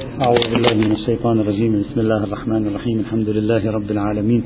[0.00, 1.80] أعوذ بالله من الشيطان الرجيم.
[1.80, 3.00] بسم الله الرحمن الرحيم.
[3.00, 4.44] الحمد لله رب العالمين.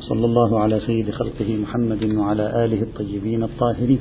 [0.00, 4.00] صلى الله على سيد خلقه محمد وعلى آله الطيبين الطاهرين.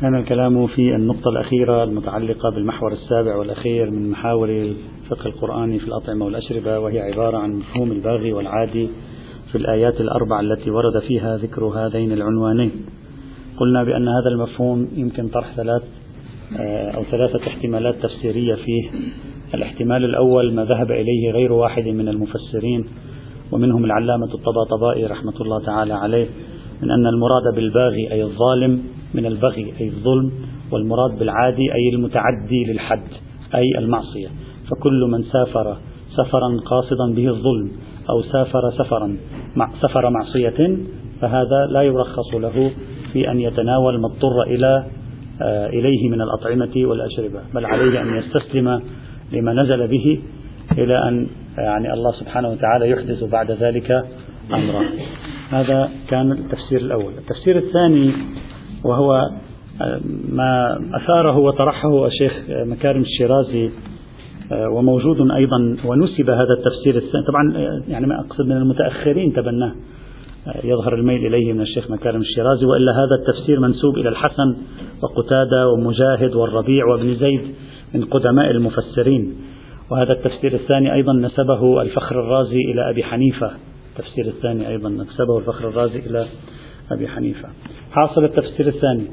[0.00, 6.24] كان الكلام في النقطة الأخيرة المتعلقة بالمحور السابع والأخير من محاور الفقه القرآني في الأطعمة
[6.24, 8.88] والأشربة وهي عبارة عن مفهوم الباغي والعادي
[9.52, 12.72] في الآيات الأربع التي ورد فيها ذكر هذين العنوانين.
[13.56, 15.82] قلنا بأن هذا المفهوم يمكن طرح ثلاث
[16.58, 18.90] آه، أو ثلاثة احتمالات تفسيرية فيه.
[19.54, 22.84] الاحتمال الأول ما ذهب إليه غير واحد من المفسرين
[23.52, 26.26] ومنهم العلامة الطباطبائي رحمة الله تعالى عليه
[26.82, 28.82] من أن المراد بالباغي أي الظالم
[29.14, 30.30] من البغي أي الظلم
[30.72, 33.08] والمراد بالعادي أي المتعدي للحد
[33.54, 34.28] أي المعصية.
[34.70, 35.76] فكل من سافر
[36.16, 37.70] سفرا قاصدا به الظلم
[38.10, 39.16] أو سافر سفرا
[39.56, 40.76] مع سفر معصية
[41.20, 42.72] فهذا لا يرخص له
[43.12, 44.84] في أن يتناول ما اضطر إلى
[45.42, 48.82] آه، إليه من الأطعمة والأشربة بل عليه أن يستسلم
[49.32, 50.20] لما نزل به
[50.78, 51.26] إلى أن
[51.58, 54.04] يعني الله سبحانه وتعالى يحدث بعد ذلك
[54.52, 54.84] أمرا.
[55.50, 57.12] هذا كان التفسير الأول.
[57.18, 58.12] التفسير الثاني
[58.84, 59.30] وهو
[59.82, 63.70] آه، ما أثاره وطرحه الشيخ مكارم الشيرازي
[64.52, 67.24] آه، وموجود أيضا ونسب هذا التفسير الثاني.
[67.28, 67.52] طبعا
[67.88, 69.72] يعني ما أقصد من المتأخرين تبناه.
[70.64, 74.56] يظهر الميل إليه من الشيخ مكارم الشيرازي وإلا هذا التفسير منسوب إلى الحسن
[75.02, 77.54] وقتادة ومجاهد والربيع وابن زيد
[77.94, 79.34] من قدماء المفسرين.
[79.90, 83.50] وهذا التفسير الثاني أيضا نسبه الفخر الرازي إلى أبي حنيفة.
[83.92, 86.26] التفسير الثاني أيضا نسبه الفخر الرازي إلى
[86.92, 87.48] أبي حنيفة.
[87.92, 89.06] حاصل التفسير الثاني.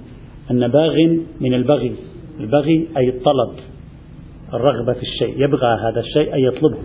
[0.52, 0.96] أن باغ
[1.42, 1.96] من البغي
[2.40, 3.52] البغي أي الطلب
[4.54, 6.78] الرغبة في الشيء يبغى هذا الشيء أي يطلبه.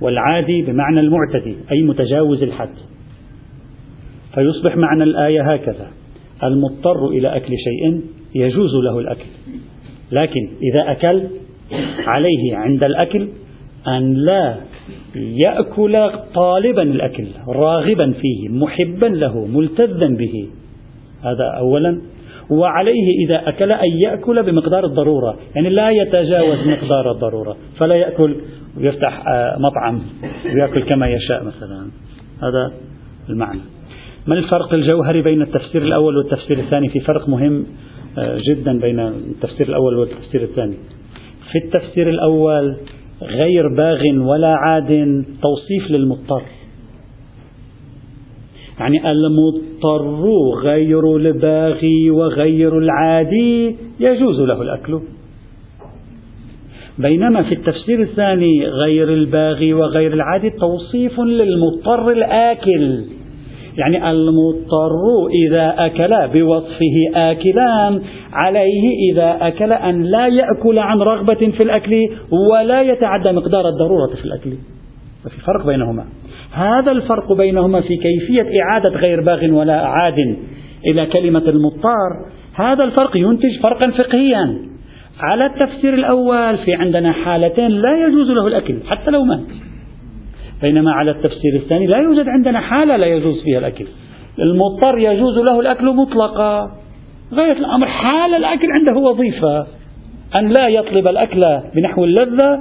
[0.00, 2.74] والعادي بمعنى المعتدي أي متجاوز الحد.
[4.34, 5.86] فيصبح معنى الآية هكذا.
[6.44, 8.00] المضطر إلى أكل شيء
[8.34, 9.26] يجوز له الأكل.
[10.12, 11.22] لكن إذا أكل
[12.06, 13.28] عليه عند الأكل
[13.88, 14.56] أن لا
[15.16, 20.48] يأكل طالبا الأكل راغبا فيه محبا له ملتذا به.
[21.22, 22.00] هذا أولا.
[22.50, 25.36] وعليه إذا أكل أن يأكل بمقدار الضرورة.
[25.54, 27.56] يعني لا يتجاوز مقدار الضرورة.
[27.78, 28.36] فلا يأكل
[28.76, 30.00] ويفتح آه، مطعم
[30.54, 31.86] ويأكل كما يشاء مثلا.
[32.42, 32.72] هذا
[33.30, 33.60] المعنى.
[34.26, 37.66] ما الفرق الجوهري بين التفسير الأول والتفسير الثاني؟ في فرق مهم
[38.18, 40.74] آه، جدا بين التفسير الأول والتفسير الثاني.
[41.52, 42.76] في التفسير الأول
[43.22, 46.42] غير باغ ولا عاد توصيف للمضطر.
[48.80, 50.24] يعني المضطر
[50.62, 55.00] غير الباغي وغير العادي يجوز له الأكل.
[56.98, 63.13] بينما في التفسير الثاني غير الباغي وغير العادي توصيف للمضطر الآكل.
[63.78, 68.00] يعني المضطر إذا أكل بوصفه آكلان
[68.32, 71.92] عليه إذا أكل أن لا يأكل عن رغبة في الأكل
[72.50, 74.50] ولا يتعدى مقدار الضرورة في الأكل.
[75.24, 76.04] ففي فرق بينهما.
[76.52, 80.36] هذا الفرق بينهما في كيفية إعادة غير باغ ولا عاد
[80.86, 82.10] إلى كلمة المضطر.
[82.54, 84.58] هذا الفرق ينتج فرقا فقهيا.
[85.20, 89.73] على التفسير الأول في عندنا حالتين لا يجوز له الأكل حتى لو مات.
[90.64, 93.86] بينما على التفسير الثاني لا يوجد عندنا حالة لا يجوز فيها الأكل.
[94.38, 96.60] المضطر يجوز له الأكل مطلقا.
[97.34, 99.66] غاية الأمر حال الأكل عنده وظيفة.
[100.34, 101.40] أن لا يطلب الأكل
[101.74, 102.60] بنحو اللذة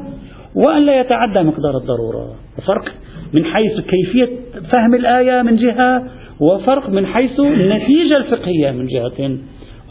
[0.55, 2.35] وأن لا يتعدى مقدار الضرورة.
[2.67, 2.85] فرق
[3.33, 4.29] من حيث كيفية
[4.71, 6.03] فهم الآية من جهة
[6.39, 9.37] وفرق من حيث النتيجة الفقهية من جهة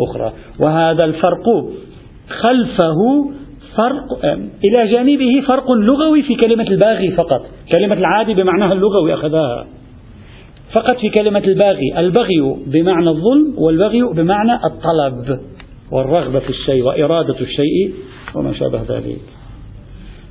[0.01, 0.33] أخرى.
[0.61, 1.47] وهذا الفرق
[2.29, 3.33] خلفه
[3.77, 4.25] فرق
[4.65, 7.47] إلى جانبه فرق لغوي في كلمة الباغي فقط.
[7.73, 9.67] كلمة العادي بمعناها اللغوي أخذها.
[10.75, 11.99] فقط في كلمة الباغي.
[11.99, 15.41] البغي بمعنى الظلم والبغي بمعنى الطلب
[15.93, 17.95] والرغبة في الشيء وإرادة الشيء
[18.35, 19.21] وما شابه ذلك.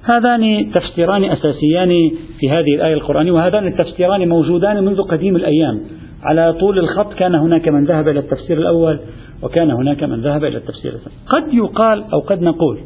[0.04, 5.82] هذان تفسيران أساسيان في هذه الآية القرآنية وهذان التفسيران موجودان منذ قديم الأيام.
[6.24, 9.00] على طول الخط كان هناك من ذهب إلى التفسير الأول
[9.44, 11.16] وكان هناك من ذهب إلى التفسير الثاني.
[11.28, 12.80] قد يقال أو قد نقول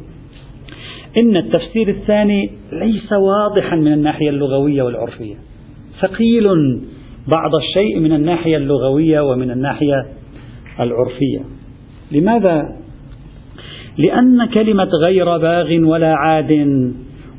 [1.17, 5.35] إن التفسير الثاني ليس واضحا من الناحية اللغوية والعرفية.
[6.01, 6.47] ثقيل
[7.35, 10.05] بعض الشيء من الناحية اللغوية ومن الناحية
[10.79, 11.39] العرفية.
[12.11, 12.63] لماذا؟
[13.97, 16.51] لأن كلمة غير باغ ولا عاد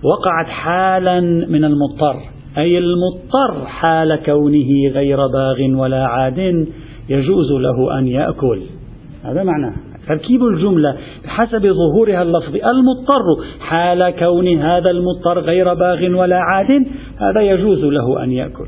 [0.03, 2.17] وقعت حالا من المضطر.
[2.59, 6.67] أي المضطر حال كونه غير باغ ولا عاد
[7.09, 8.63] يجوز له أن يأكل.
[9.25, 9.75] هذا معناه.
[10.09, 13.23] تركيب الجملة بحسب ظهورها اللفظي المضطر
[13.61, 16.87] حال كون هذا المضطر غير باغ ولا عاد
[17.19, 18.67] هذا يجوز له أن يأكل.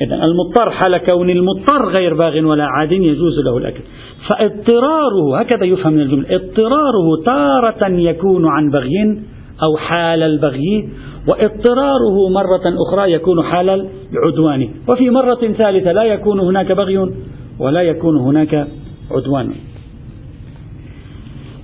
[0.00, 3.80] إذا المضطر حال كون المضطر غير باغ ولا عاد يجوز له الأكل.
[4.28, 9.20] فاضطراره هكذا يفهم من الجملة اضطراره تارة يكون عن بغي
[9.62, 10.88] أو حال البغي
[11.28, 14.68] واضطراره مرة أخرى يكون حال العدوان.
[14.88, 16.98] وفي مرة ثالثة لا يكون هناك بغي
[17.58, 18.68] ولا يكون هناك
[19.10, 19.52] عدوان.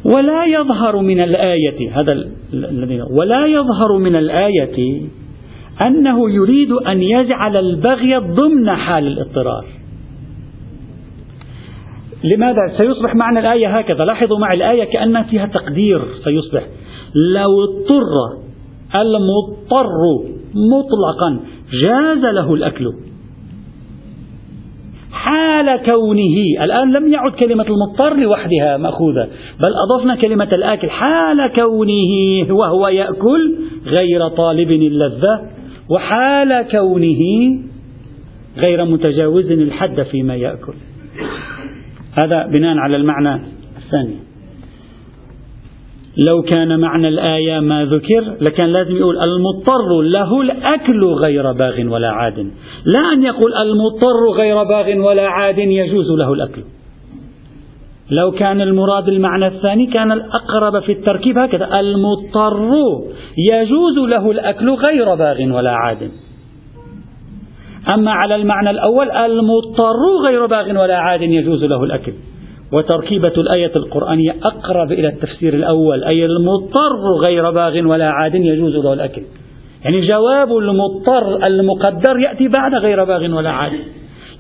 [0.05, 2.12] ولا يظهر من الآية هذا
[2.53, 5.03] الذي ولا يظهر من الآية
[5.81, 9.65] أنه يريد أن يجعل البغي ضمن حال الاضطرار.
[12.25, 14.05] لماذا؟ سيصبح معنى الآية هكذا.
[14.05, 16.67] لاحظوا مع الآية كأن فيها تقدير سيصبح.
[17.35, 18.39] لو اضطر
[18.94, 19.89] المضطر
[20.55, 21.41] مطلقا
[21.85, 22.93] جاز له الأكل.
[25.29, 26.65] حال كونه.
[26.65, 29.29] الآن لم يعد كلمة المضطر لوحدها مأخوذة
[29.61, 30.91] بل أضفنا كلمة الآكل.
[30.91, 35.41] حال كونه وهو يأكل غير طالب اللذة
[35.91, 37.21] وحال كونه
[38.67, 40.75] غير متجاوز الحد فيما يأكل.
[42.25, 43.43] هذا بناء على المعنى
[43.77, 44.28] الثاني.
[46.26, 52.11] لو كان معنى الآية ما ذكر لكان لازم يقول المضطر له الأكل غير باغ ولا
[52.11, 52.38] عاد.
[52.94, 56.62] لا أن يقول المضطر غير باغ ولا عاد يجوز له الأكل.
[58.11, 61.70] لو كان المراد المعنى الثاني كان الأقرب في التركيب هكذا.
[61.81, 62.70] المضطر
[63.53, 66.11] يجوز له الأكل غير باغ ولا عاد.
[67.94, 72.12] أما على المعنى الأول المضطر غير باغ ولا عاد يجوز له الأكل.
[72.73, 78.93] وتركيبة الآية القرآنية أقرب إلى التفسير الأول أي المضطر غير باغ ولا عاد يجوز له
[78.93, 79.23] الأكل.
[79.85, 83.73] يعني جواب المضطر المقدر يأتي بعد غير باغ ولا عاد.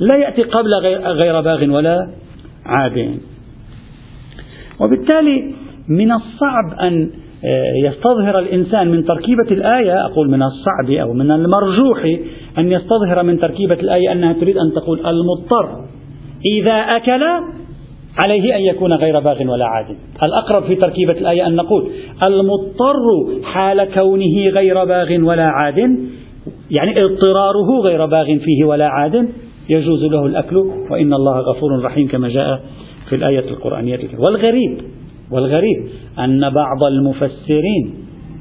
[0.00, 0.74] لا يأتي قبل
[1.22, 2.08] غير باغ ولا
[2.66, 3.18] عاد.
[4.80, 5.54] وبالتالي
[5.88, 7.10] من الصعب أن
[7.44, 12.04] آه، يستظهر الإنسان من تركيبة الآية أقول من الصعب أو من المرجوح
[12.58, 15.84] أن يستظهر من تركيبة الآية أنها تريد أن تقول المضطر.
[16.60, 17.22] إذا أكل
[18.18, 19.96] عليه أن يكون غير باغ ولا عاد.
[20.26, 21.90] الأقرب في تركيبة الآية أن نقول
[22.26, 22.96] المضطر
[23.44, 25.78] حال كونه غير باغ ولا عاد
[26.70, 29.28] يعني اضطراره غير باغ فيه ولا عاد
[29.68, 30.56] يجوز له الأكل
[30.90, 32.60] وإن الله غفور رحيم كما جاء
[33.08, 33.98] في الآية القرآنية.
[34.18, 34.78] والغريب
[35.30, 35.88] والغريب
[36.18, 37.94] أن بعض المفسرين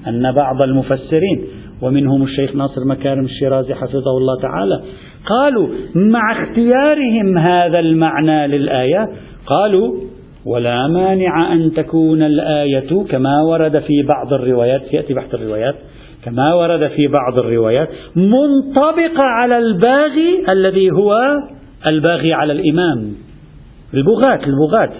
[0.07, 1.43] أن بعض المفسرين
[1.81, 4.81] ومنهم الشيخ ناصر مكارم الشيرازي حفظه الله تعالى.
[5.25, 9.09] قالوا مع اختيارهم هذا المعنى للآية
[9.45, 9.93] قالوا
[10.45, 15.75] ولا مانع أن تكون الآية كما ورد في بعض الروايات يأتي بحث الروايات
[16.25, 21.37] كما ورد في بعض الروايات منطبقة على الباغي الذي هو
[21.87, 23.13] الباغي على الإمام
[23.93, 24.93] البغاة البغاة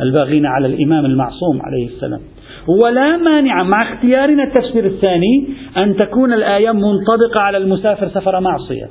[0.00, 2.20] الباغين على الإمام المعصوم عليه السلام.
[2.68, 8.86] ولا مانع مع اختيارنا التفسير الثاني أن تكون الآية منطبقة على المسافر سفر معصية.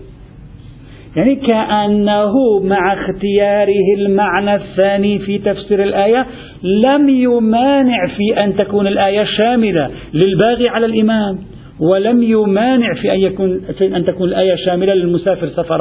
[1.16, 2.34] يعني كأنه
[2.64, 6.26] مع اختياره المعنى الثاني في تفسير الآية
[6.64, 11.40] لم يمانع في أن تكون الآية شاملة للباغي على الإمام
[11.80, 15.80] ولم يمانع في أن, يكون في أن تكون الآية شاملة للمسافر سفر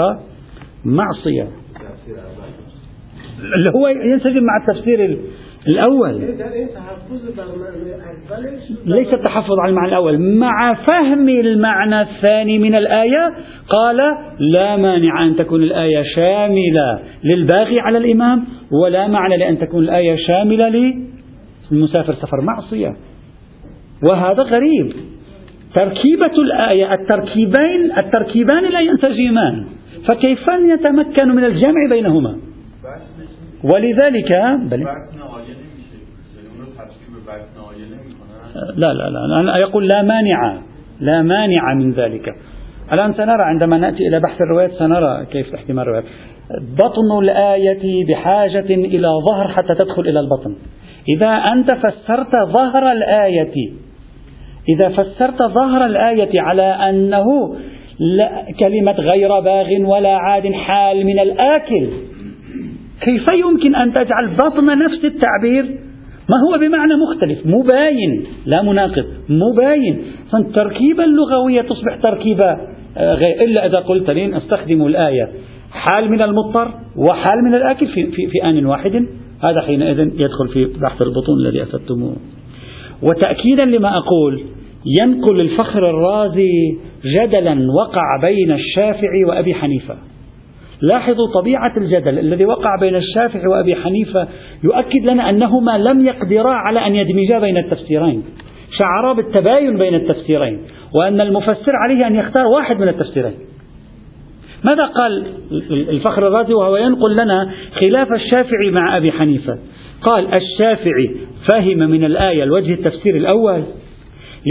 [0.84, 1.48] معصية.
[3.38, 5.18] اللي هو ينسجم مع التفسير
[5.68, 6.20] الأول.
[8.86, 10.18] ليس التحفظ على المعنى الأول.
[10.18, 13.34] مع فهم المعنى الثاني من الآية
[13.68, 13.96] قال
[14.38, 18.44] لا مانع أن تكون الآية شاملة للباغي على الإمام
[18.82, 20.94] ولا معنى لأن تكون الآية شاملة
[21.70, 22.96] للمسافر سفر معصية.
[24.10, 24.92] وهذا غريب.
[25.74, 29.66] تركيبة الآية التركيبين التركيبان لا ينسجمان.
[30.06, 32.36] فكيف يتمكن من الجمع بينهما؟
[33.64, 34.32] ولذلك
[34.70, 34.86] بل
[38.76, 40.58] لا لا لا أنا يقول لا مانع
[41.00, 42.34] لا مانع من ذلك.
[42.92, 46.04] الآن سنرى عندما نأتي إلى بحث الروايات سنرى كيف احتمال الروايات.
[46.60, 50.56] بطن الآية بحاجة إلى ظهر حتى تدخل إلى البطن.
[51.08, 53.72] إذا أنت فسرت ظهر الآية
[54.68, 57.56] إذا فسرت ظهر الآية على أنه
[57.98, 61.90] لا كلمة غير باغ ولا عاد حال من الآكل
[63.00, 65.64] كيف يمكن أن تجعل بطن نفس التعبير؟
[66.30, 70.02] ما هو بمعنى مختلف؟ مباين لا مناقض مباين.
[70.32, 72.56] فالتركيبة اللغوية تصبح تركيبة
[72.96, 73.42] آه، غير.
[73.42, 75.28] إلا إذا قلت لي أستخدم الآية
[75.70, 79.06] حال من المضطر وحال من الآكل في, في, في آن واحد.
[79.42, 82.16] هذا حينئذ يدخل في بحث البطون الذي أفدتموه
[83.02, 84.42] وتأكيدا لما أقول
[85.00, 90.09] ينقل الفخر الرازي جدلا وقع بين الشافعي وأبي حنيفة.
[90.82, 94.28] لاحظوا طبيعة الجدل الذي وقع بين الشافعي وأبي حنيفة
[94.64, 98.22] يؤكد لنا أنهما لم يقدرا على أن يدمجا بين التفسيرين.
[98.78, 100.58] شعرا بالتباين بين التفسيرين
[100.98, 103.34] وأن المفسر عليه أن يختار واحد من التفسيرين.
[104.64, 105.26] ماذا قال
[105.70, 107.50] الفخر الرازي وهو ينقل لنا
[107.84, 109.58] خلاف الشافعي مع أبي حنيفة؟
[110.02, 111.16] قال الشافعي
[111.50, 113.62] فهم من الآية الوجه التفسير الأول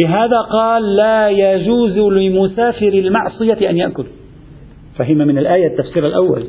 [0.03, 4.05] لهذا قال لا يجوز لمسافر المعصية أن يأكل.
[4.99, 6.43] فهم من الآية التفسير الأول.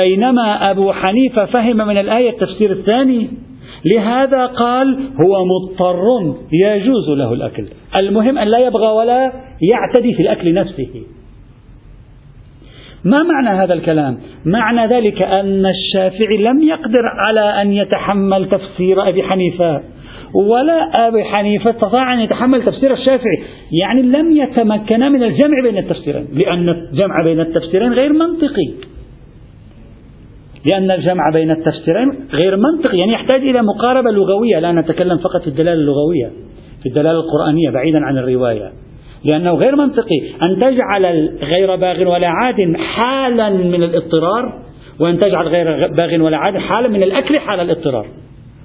[0.00, 3.28] بينما أبو حنيفة فهم من الآية التفسير الثاني
[3.84, 7.66] لهذا قال هو مضطر يجوز له الأكل.
[7.96, 9.32] المهم أن لا يبغى ولا
[9.72, 11.02] يعتدي في الأكل نفسه.
[13.04, 19.22] ما معنى هذا الكلام؟ معنى ذلك أن الشافعي لم يقدر على أن يتحمل تفسير أبي
[19.22, 19.82] حنيفة.
[20.34, 23.42] ولا أبي حنيفة استطاع أن يتحمل تفسير الشافعي.
[23.82, 28.70] يعني لم يتمكن من الجمع بين التفسيرين لأن الجمع بين التفسيرين غير منطقي.
[30.70, 32.98] لأن الجمع بين التفسيرين غير منطقي.
[32.98, 34.58] يعني يحتاج إلى مقاربة لغوية.
[34.58, 36.30] لا نتكلم فقط في الدلالة اللغوية
[36.82, 38.72] في الدلالة القرآنية بعيدا عن الرواية.
[39.24, 40.20] لأنه غير منطقي.
[40.42, 44.62] أن تجعل غير باغ ولا عاد حالا من الاضطرار
[45.00, 48.06] وأن تجعل غير باغ ولا عاد حالا من الأكل حال الاضطرار.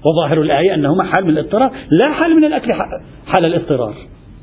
[0.06, 2.74] وظاهر الآية أنهما حال من الاضطرار لا حال من الأكل
[3.26, 3.96] حال الاضطرار.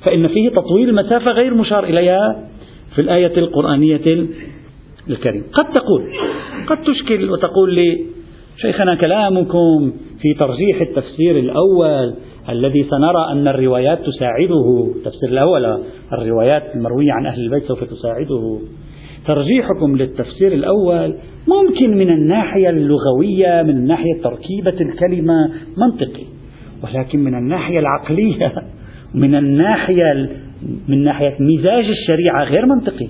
[0.05, 2.49] فإن فيه تطويل المسافة غير مشار إليها
[2.95, 4.27] في الآية القرآنية
[5.11, 5.43] الكريم.
[5.53, 6.03] قد تقول
[6.67, 8.05] قد تشكل وتقول لي
[8.57, 12.15] شيخنا كلامكم في ترجيح التفسير الأول
[12.49, 14.93] الذي سنرى أن الروايات تساعده.
[14.97, 18.59] التفسير الأول الروايات المروية عن أهل البيت سوف تساعده.
[19.29, 21.15] ترجيحكم للتفسير الأول
[21.49, 26.25] ممكن من الناحية اللغوية من ناحية تركيبة الكلمة منطقي
[26.83, 28.53] ولكن من الناحية العقلية
[29.15, 30.29] من الناحية
[30.89, 33.09] من ناحية مزاج الشريعة غير منطقي.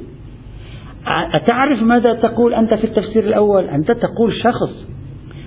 [1.06, 4.86] أتعرف ماذا تقول أنت في التفسير الأول؟ أنت تقول شخص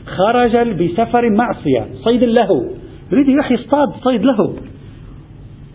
[0.06, 2.72] خرج بسفر معصية صيد له
[3.12, 4.56] يريد يروح يصطاد صيد له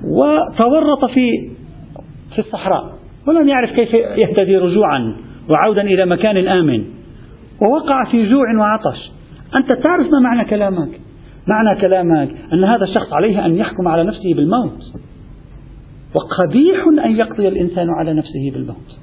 [0.05, 1.31] وتورط في
[2.35, 2.97] في الصحراء.
[3.28, 5.16] ولم يعرف كيف يهتدي رجوعا
[5.50, 6.85] وعودا إلى مكان آمن.
[7.62, 9.11] ووقع في جوع وعطش.
[9.56, 11.00] أنت تعرف ما معنى كلامك.
[11.49, 14.83] معنى كلامك أن هذا الشخص عليه أن يحكم على نفسه بالموت.
[16.14, 18.99] وقبيح أن يقضي الإنسان على نفسه بالموت.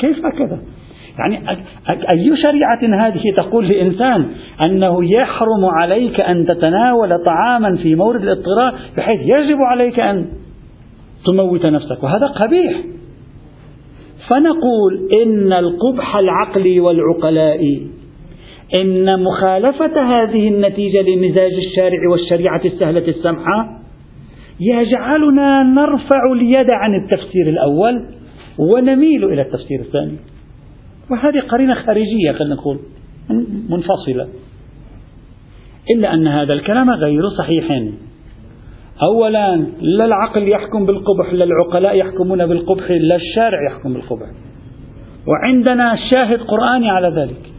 [0.00, 0.58] كيف هكذا؟
[1.18, 1.50] يعني
[2.14, 4.26] أي شريعة هذه تقول لإنسان
[4.66, 10.26] أنه يحرم عليك أن تتناول طعاما في مورد الاضطرار بحيث يجب عليك أن
[11.26, 12.02] تموت نفسك.
[12.02, 12.97] وهذا قبيح.
[14.28, 17.86] فنقول إن القبح العقلي والعقلاء
[18.80, 23.78] إن مخالفة هذه النتيجة لمزاج الشارع والشريعة السهلة السمحة
[24.60, 28.04] يجعلنا نرفع اليد عن التفسير الأول
[28.58, 30.16] ونميل إلى التفسير الثاني.
[31.10, 32.78] وهذه قرينة خارجية خلينا نقول
[33.70, 34.28] منفصلة.
[35.96, 37.82] إلا أن هذا الكلام غير صحيح.
[39.06, 44.26] أولا لا العقل يحكم بالقبح لا العقلاء يحكمون بالقبح لا الشارع يحكم بالقبح.
[45.26, 47.52] وعندنا شاهد قرآني على ذلك.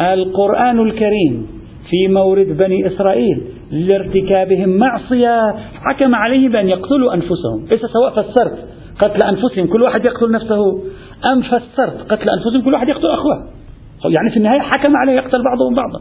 [0.00, 1.46] القرآن الكريم
[1.90, 7.66] في مورد بني إسرائيل لارتكابهم معصية حكم عليهم بأن يقتلوا أنفسهم.
[7.70, 10.82] ليس سواء فسرت قتل أنفسهم كل واحد يقتل نفسه.
[11.32, 13.48] أم فسرت قتل أنفسهم كل واحد يقتل أخوه.
[14.04, 16.00] يعني في النهاية حكم عليه يقتل بعضهم بعضا.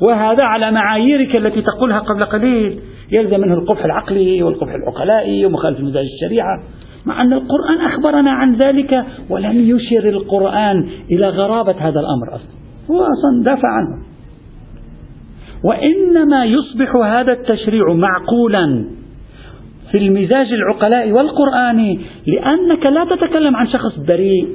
[0.00, 2.80] وهذا على معاييرك التي تقولها قبل قليل.
[3.12, 6.62] يلزم منه القبح العقلي والقبح العقلائي ومخالفة مزاج الشريعة
[7.06, 12.56] مع أن القرآن أخبرنا عن ذلك ولم يشر القرآن إلى غرابة هذا الأمر أصلا.
[12.90, 14.06] هو أصلا دافع عنه.
[15.64, 18.84] وإنما يصبح هذا التشريع معقولا
[19.90, 24.48] في المزاج العقلاء والقرآني لأنك لا تتكلم عن شخص بريء.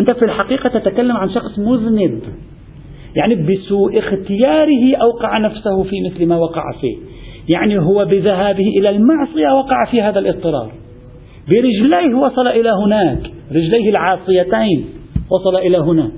[0.00, 2.20] أنت في الحقيقة تتكلم عن شخص مذنب.
[3.16, 6.96] يعني بسوء اختياره أوقع نفسه في مثل ما وقع فيه.
[7.48, 10.72] يعني هو بذهابه إلى المعصية وقع في هذا الاضطرار.
[11.48, 13.30] برجليه وصل إلى هناك.
[13.50, 14.84] رجليه العاصيتين
[15.30, 16.12] وصل إلى هناك.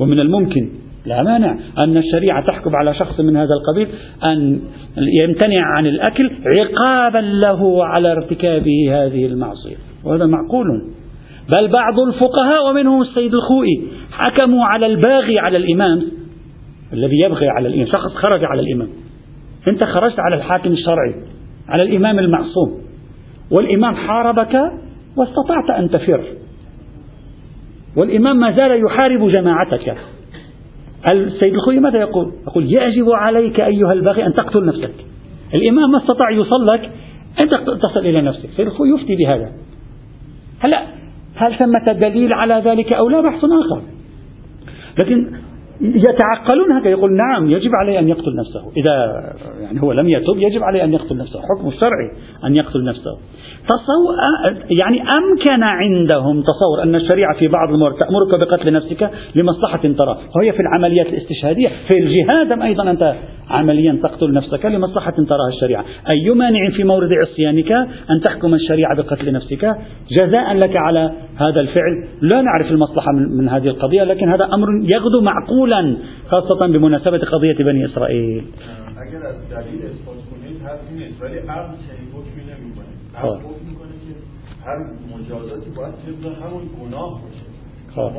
[0.00, 0.68] ومن الممكن
[1.06, 3.88] لا مانع أن الشريعة تحكم على شخص من هذا القبيل
[4.24, 4.60] أن
[5.22, 9.76] يمتنع عن الأكل عقابا له على ارتكابه هذه المعصية.
[10.04, 10.66] وهذا معقول.
[11.52, 16.02] بل بعض الفقهاء ومنهم السيد الخوئي حكموا على الباغي على الإمام
[16.92, 17.86] الذي يبغي على الإمام.
[17.86, 18.88] شخص خرج على الإمام.
[19.68, 21.14] أنت خرجت على الحاكم الشرعي
[21.68, 22.80] على الإمام المعصوم.
[23.50, 24.54] والإمام حاربك
[25.16, 26.24] واستطعت أن تفر.
[27.96, 29.96] والإمام ما زال يحارب جماعتك.
[31.10, 34.94] السيد الخوي ماذا يقول؟ يقول يجب عليك أيها الباغي أن تقتل نفسك.
[35.54, 36.90] الإمام ما استطاع يوصل لك
[37.42, 38.44] أنت تصل إلى نفسك.
[38.44, 39.52] السيد الخوي يفتي بهذا.
[40.60, 40.82] هلا
[41.36, 43.82] هل ثمة دليل على ذلك أو لا؟ بحث آخر.
[44.98, 45.36] لكن
[45.80, 46.90] يتعقلون هكذا.
[46.90, 48.72] يقول نعم يجب عليه أن يقتل نفسه.
[48.76, 49.22] إذا
[49.60, 51.40] يعني هو لم يتوب يجب عليه أن يقتل نفسه.
[51.40, 52.10] حكم الشرعي
[52.44, 53.18] أن يقتل نفسه.
[53.68, 54.14] تصور
[54.80, 60.52] يعني أمكن عندهم تصور أن الشريعة في بعض الموارد تأمرك بقتل نفسك لمصلحة ترى وهي
[60.52, 61.68] في العمليات الاستشهادية.
[61.68, 63.14] في الجهاد أيضا أنت
[63.50, 65.84] عمليا تقتل نفسك لمصلحة تراها الشريعة.
[66.08, 67.72] أي مانع في مورد عصيانك
[68.10, 69.76] أن تحكم الشريعة بقتل نفسك؟
[70.10, 72.04] جزاء لك على هذا الفعل.
[72.20, 75.96] لا نعرف المصلحة من هذه القضية لكن هذا أمر يغدو معقولا
[76.28, 78.44] خاصة بمناسبة قضية بني إسرائيل.
[84.66, 84.78] هر
[85.14, 87.46] مجازاتی باید طبق همون گناه باشه.
[87.96, 88.10] خب.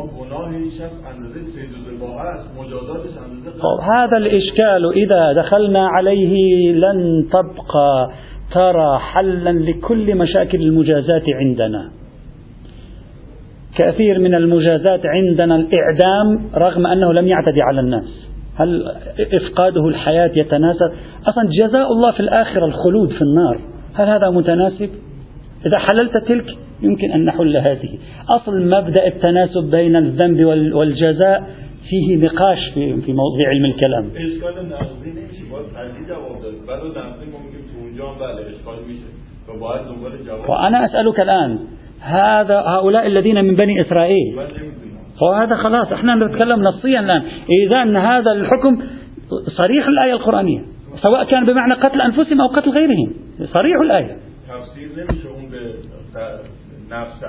[3.59, 3.79] خب.
[3.93, 6.33] هذا الإشكال إذا دخلنا عليه
[6.71, 8.11] لن تبقى
[8.51, 11.91] ترى حلا لكل مشاكل المجازات عندنا.
[13.77, 18.27] كثير من المجازات عندنا الإعدام رغم أنه لم يعتدي على الناس.
[18.55, 18.91] هل
[19.33, 20.91] إفقاده الحياة يتناسب؟
[21.27, 23.59] أصلا جزاء الله في الآخرة الخلود في النار.
[23.93, 24.89] هل هذا متناسب؟
[25.65, 26.45] إذا حللت تلك
[26.81, 27.89] يمكن أن نحل هذه.
[28.29, 31.49] أصل مبدأ التناسب بين الذنب والجزاء
[31.89, 34.05] فيه نقاش في في موضوع علم الكلام.
[40.49, 41.59] وأنا أسألك الآن.
[42.01, 44.39] هذا هؤلاء الذين من بني إسرائيل.
[45.21, 47.23] وهذا خلاص إحنا نتكلم نصيا الآن.
[47.67, 48.81] إذا هذا الحكم
[49.57, 50.61] صريح الآية القرآنية
[51.01, 53.13] سواء كان بمعنى قتل أنفسهم أو قتل غيرهم.
[53.53, 54.17] صريح الآية.
[56.89, 57.23] نفس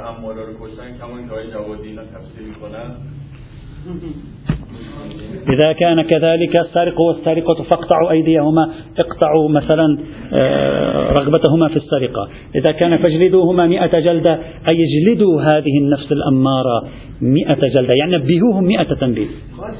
[5.48, 9.98] إذا كان كذلك السارق والسارقة فاقطعوا أيديهما اقطعوا مثلا
[10.32, 12.28] آه، رغبتهما في السرقة.
[12.54, 14.34] إذا كان فاجلدوهما مئة جلدة
[14.72, 16.88] أي اجلدوا هذه النفس الأمارة
[17.20, 19.26] مئة جلدة يعني نبهوهم مئة تنبيه.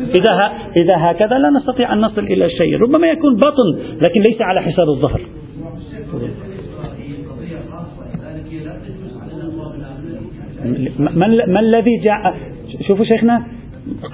[0.01, 0.53] إذا,
[0.83, 2.77] إذا هكذا لا نستطيع أن نصل إلى شيء.
[2.77, 5.21] ربما يكون بطن لكن ليس على حساب الظهر.
[11.49, 12.37] ما الذي جاء
[12.89, 13.58] شوفوا شيخنا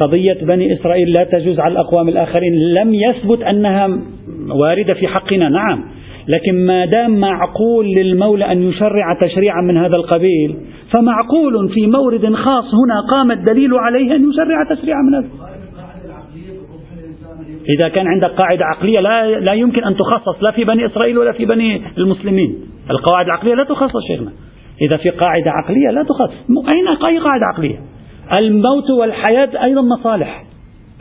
[0.01, 2.55] قضية بني إسرائيل لا تجوز على الأقوام الآخرين.
[2.55, 3.89] لم يثبت أنها
[4.63, 5.85] واردة في حقنا نعم.
[6.29, 10.57] لكن ما دام معقول للمولى أن يشرع تشريعا من هذا القبيل
[10.93, 15.29] فمعقول في مورد خاص هنا قام الدليل عليه أن يشرع تشريعا من هذا.
[17.79, 21.33] إذا كان عندك قاعدة عقلية لا, لا يمكن أن تخصص لا في بني إسرائيل ولا
[21.33, 22.57] في بني المسلمين.
[22.91, 24.33] القواعد العقلية لا تخصص شيخنا.
[24.89, 26.33] إذا في قاعدة عقلية لا تخص
[26.75, 27.94] أين أي قاعدة عقلية؟
[28.39, 30.45] الموت والحياة أيضا مصالح.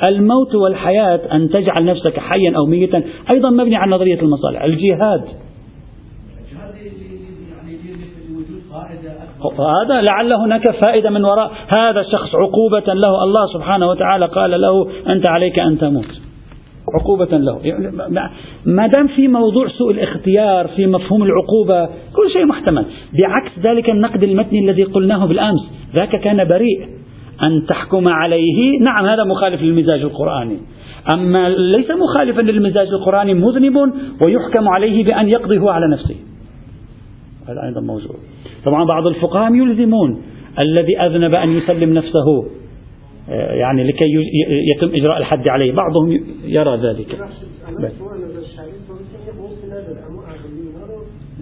[0.04, 4.64] الموت والحياة أن تجعل نفسك حيا أو ميتا أيضا مبني على نظرية المصالح.
[4.64, 5.24] الجهاد.
[9.86, 12.36] هذا لعل هناك فائدة من وراء هذا الشخص.
[12.36, 13.24] عقوبة له.
[13.24, 16.22] الله سبحانه وتعالى قال له أنت عليك أن تموت.
[17.00, 17.60] عقوبة له.
[18.66, 22.86] ما دام في موضوع سوء الاختيار في مفهوم العقوبة كل شيء محتمل.
[23.22, 27.03] بعكس ذلك النقد المتني الذي قلناه بالأمس ذاك كان بريء.
[27.41, 28.80] أن تحكم عليه.
[28.82, 30.58] نعم هذا مخالف للمزاج القرآني.
[31.15, 33.76] أما ليس مخالفا للمزاج القرآني مذنب
[34.26, 36.15] ويحكم عليه بأن يقضي هو على نفسه.
[37.48, 38.15] هذا أيضا موجود
[38.65, 40.22] طبعا بعض الفقهاء يلزمون
[40.65, 42.46] الذي أذنب أن يسلم نفسه
[43.30, 44.06] آه، يعني لكي
[44.76, 45.72] يتم إجراء الحد عليه.
[45.72, 46.12] بعضهم
[46.46, 47.15] يرى ذلك.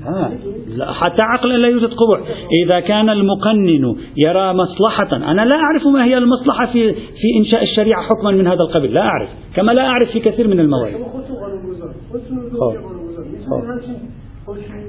[0.07, 0.31] آه.
[0.79, 2.19] حتى عقلا لا يوجد قبح.
[2.65, 8.03] إذا كان المقنن يرى مصلحة أنا لا أعرف ما هي المصلحة في, في إنشاء الشريعة
[8.03, 10.93] حكما من هذا القبيل لا أعرف كما لا أعرف في كثير من الموارد.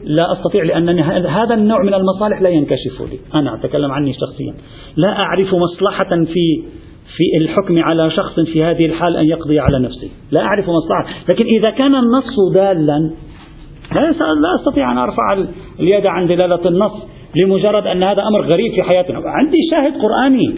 [0.05, 3.19] لا أستطيع لأن هذا النوع من المصالح لا ينكشف لي.
[3.35, 4.55] أنا أتكلم عني شخصيا.
[4.97, 6.63] لا أعرف مصلحة في
[7.17, 10.11] في الحكم على شخص في هذه الحال أن يقضي على نفسه.
[10.31, 11.25] لا أعرف مصلحة.
[11.29, 13.11] لكن إذا كان النص دالا
[13.91, 14.11] لا,
[14.61, 15.33] أستطيع أن أرفع
[15.81, 16.93] اليد عن دلالة النص
[17.37, 19.23] لمجرد أن هذا أمر غريب في حياتنا.
[19.27, 20.55] عندي شاهد قرآني.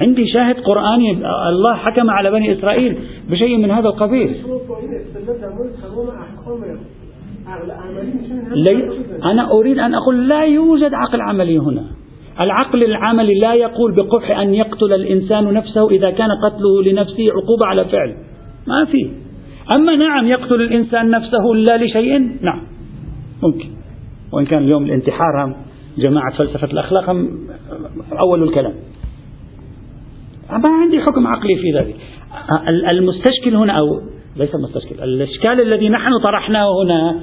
[0.00, 1.10] عندي شاهد قرآني.
[1.48, 2.98] الله حكم على بني إسرائيل
[3.30, 4.36] بشيء من هذا القبيل.
[9.24, 11.84] أنا أريد أن أقول لا يوجد عقل عملي هنا.
[12.40, 17.84] العقل العملي لا يقول بقبح أن يقتل الإنسان نفسه إذا كان قتله لنفسه عقوبة على
[17.84, 18.14] فعل.
[18.66, 19.10] ما في.
[19.74, 22.62] أما نعم يقتل الإنسان نفسه لا لشيء؟ نعم.
[23.42, 23.68] ممكن.
[24.32, 25.56] وإن كان اليوم الانتحار
[25.98, 27.38] جماعة فلسفة الأخلاق هم
[28.20, 28.74] أول الكلام.
[30.50, 31.96] ما عندي حكم عقلي في ذلك.
[32.90, 33.84] المستشكل هنا أو
[34.36, 37.20] ليس المستشكل الإشكال الذي نحن طرحناه هنا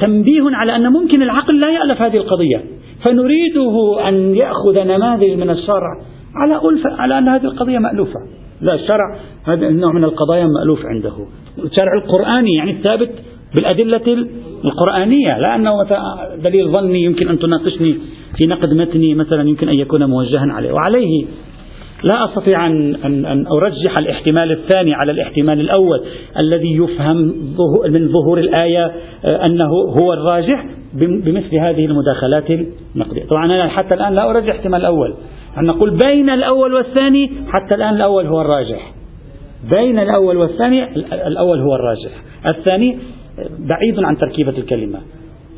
[0.00, 2.64] تنبيه على أن ممكن العقل لا يألف هذه القضية.
[3.06, 6.00] فنريده أن يأخذ نماذج من الشرع
[6.34, 8.20] على ألفة على أن هذه القضية مألوفة.
[8.60, 11.12] لا الشرع هذا النوع من القضايا مألوف عنده.
[11.58, 13.10] الشرع القرآني يعني الثابت
[13.54, 14.26] بالأدلة
[14.64, 15.72] القرآنية لا أنه
[16.42, 17.98] دليل ظني يمكن أن تناقشني
[18.38, 20.72] في نقد متني مثلا يمكن أن يكون موجها عليه.
[20.72, 21.24] وعليه
[22.04, 26.00] لا أستطيع أن, أن, أن أرجح الاحتمال الثاني على الاحتمال الأول
[26.38, 27.16] الذي يفهم
[27.90, 28.92] من ظهور الآية
[29.24, 30.64] آه، أنه هو الراجح
[30.94, 32.50] بمثل هذه المداخلات
[32.94, 33.26] النقدية.
[33.30, 35.14] طبعا أنا حتى الآن لا أرجح الاحتمال الأول.
[35.58, 38.92] أن نقول بين الأول والثاني حتى الآن الأول هو الراجح.
[39.70, 40.84] بين الأول والثاني
[41.26, 42.10] الأول هو الراجح.
[42.46, 42.98] الثاني
[43.58, 45.00] بعيد عن تركيبة الكلمة.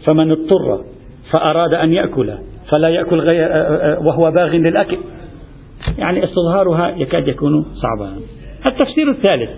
[0.07, 0.85] فمن اضطر
[1.33, 2.33] فأراد أن يأكل
[2.73, 3.49] فلا يأكل غير
[4.05, 4.99] وهو باغ للأكل.
[5.99, 8.17] يعني استظهارها يكاد يكون صعبا.
[8.67, 9.51] التفسير الثالث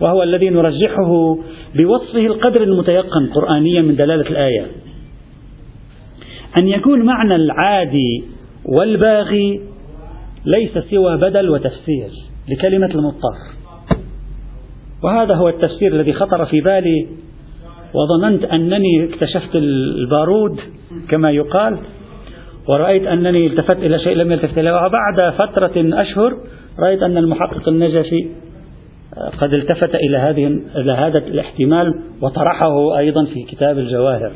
[0.00, 1.38] وهو الذي نرجحه
[1.74, 4.66] بوصفه القدر المتيقن قرآنيا من دلالة الآية.
[6.60, 8.24] أن يكون معنى العادي
[8.68, 9.60] والباغي
[10.44, 12.10] ليس سوى بدل وتفسير
[12.48, 13.36] لكلمة المضطر.
[15.02, 17.06] وهذا هو التفسير الذي خطر في بالي
[17.94, 20.60] وظننت أنني اكتشفت البارود
[21.08, 21.78] كما يقال
[22.68, 24.72] ورأيت أنني التفت إلى شيء لم يلتفت إليه.
[24.72, 26.36] وبعد فترة أشهر
[26.78, 28.28] رأيت أن المحقق النجفي
[29.38, 34.32] قد التفت إلى هذه إلى هذا الاحتمال وطرحه أيضا في كتاب الجواهر.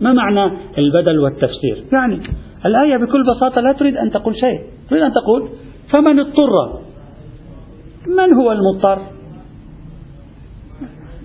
[0.00, 2.20] ما معنى البدل والتفسير؟ يعني
[2.66, 4.60] الآية بكل بساطة لا تريد أن تقول شيء.
[4.90, 5.48] تريد أن تقول
[5.94, 6.80] فمن اضطر
[8.06, 8.98] من هو المضطر؟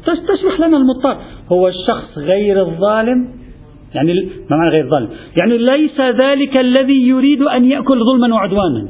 [0.06, 1.18] تشرح لنا المضطر.
[1.52, 3.30] هو الشخص غير الظالم؟
[3.96, 4.14] يعني
[4.50, 5.10] ما معنى غير ظالم
[5.42, 8.88] يعني ليس ذلك الذي يريد أن يأكل ظلما وعدوانا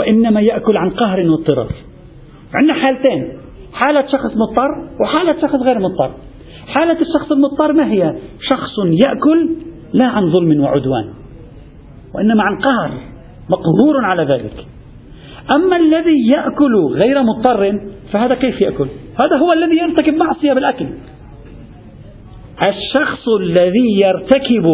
[0.00, 1.72] وإنما يأكل عن قهر واضطرار.
[2.54, 3.32] عندنا حالتين
[3.72, 4.68] حالة شخص مضطر
[5.00, 6.10] وحالة شخص غير مضطر.
[6.66, 9.50] حالة الشخص المضطر ما هي؟ شخص يأكل
[9.92, 11.21] لا عن ظلم وعدوان.
[12.14, 12.90] وإنما عن قهر
[13.50, 14.66] مقهور على ذلك.
[15.50, 17.80] أما الذي يأكل غير مضطر
[18.12, 18.88] فهذا كيف يأكل؟
[19.20, 20.86] هذا هو الذي يرتكب معصية بالأكل.
[22.62, 24.66] الشخص الذي يرتكب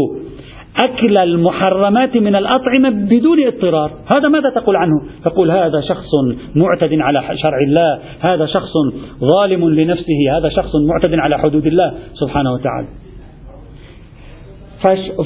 [0.82, 6.10] أكل المحرمات من الأطعمة بدون اضطرار هذا ماذا تقول عنه؟ تقول هذا شخص
[6.54, 8.72] معتد على شرع الله هذا شخص
[9.34, 12.86] ظالم لنفسه هذا شخص معتد على حدود الله سبحانه وتعالى.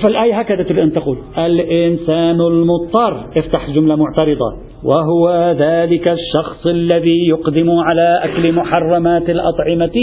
[0.02, 1.18] فالآية هكذا تريد أن تقول.
[1.38, 3.24] الإنسان المضطر.
[3.40, 4.52] افتح جملة معترضة.
[4.84, 10.00] وهو ذلك الشخص الذي يقدم على أكل محرمات الأطعمة.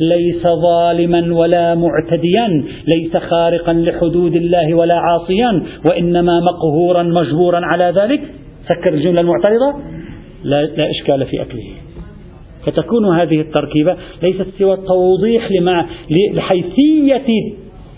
[0.00, 2.64] ليس ظالما ولا معتديا.
[2.94, 5.62] ليس خارقا لحدود الله ولا عاصيا.
[5.90, 8.20] وإنما مقهورا مجبورا على ذلك.
[8.64, 9.74] سكر الجملة المعترضة.
[10.44, 11.64] لا, لا إشكال في أكله.
[12.66, 15.48] فتكون هذه التركيبة ليست سوى توضيح
[16.34, 17.26] لحيثية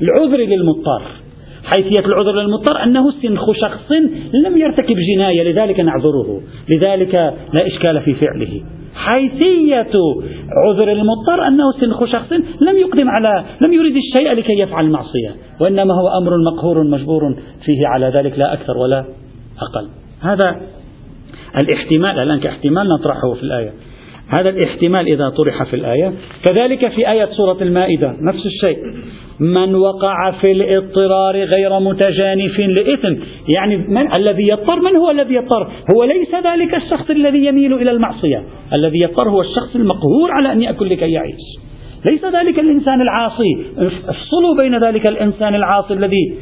[0.02, 1.02] العذر للمضطر.
[1.64, 3.92] حيثية العذر للمضطر أنه سنخ شخص
[4.44, 6.40] لم يرتكب جناية لذلك نعذره.
[6.68, 8.62] لذلك لا إشكال في فعله.
[8.94, 9.90] حيثية
[10.66, 15.94] عذر المضطر أنه سنخ شخص لم يقدم على لم يريد الشيء لكي يفعل المعصية وإنما
[15.94, 17.34] هو أمر مقهور مجبور
[17.64, 19.04] فيه على ذلك لا أكثر ولا
[19.60, 19.88] أقل.
[20.20, 20.60] هذا
[21.62, 23.72] الاحتمال الآن كاحتمال نطرحه في الآية.
[24.28, 26.12] هذا الاحتمال إذا طرح في الآية.
[26.48, 28.78] كذلك في آية سورة المائدة نفس الشيء.
[29.40, 33.22] من وقع في الاضطرار غير متجانف لإثم.
[33.48, 37.90] يعني من الذي يضطر من هو الذي يضطر؟ هو ليس ذلك الشخص الذي يميل إلى
[37.90, 38.42] المعصية.
[38.72, 41.58] الذي يضطر هو الشخص المقهور على أن يأكل لكي يعيش.
[42.10, 43.56] ليس ذلك الإنسان العاصي.
[44.08, 46.34] افصلوا بين ذلك الإنسان العاصي الذي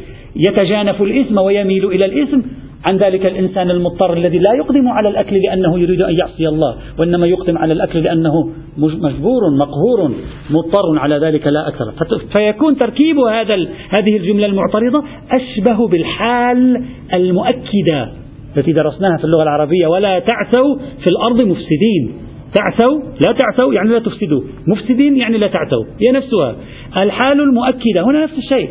[0.48, 2.40] يتجانف الإثم ويميل إلى الإثم.
[2.86, 7.26] عن ذلك الإنسان المضطر الذي لا يقدم على الأكل لأنه يريد أن يعصي الله وإنما
[7.26, 10.10] يقدم على الأكل لأنه مجبور مقهور
[10.50, 11.92] مضطر على ذلك لا أكثر.
[12.32, 13.54] فيكون تركيب هذا
[13.98, 18.12] هذه الجملة المعترضة أشبه بالحال المؤكدة.
[18.56, 22.14] التي درسناها في اللغة العربية ولا تعثوا في الأرض مفسدين.
[22.54, 24.42] تعثوا؟ لا تعثوا يعني لا تفسدوا.
[24.66, 25.84] مفسدين يعني لا تعثوا.
[26.00, 26.56] هي نفسها.
[26.96, 28.04] الحال المؤكدة.
[28.04, 28.68] هنا نفس الشيء.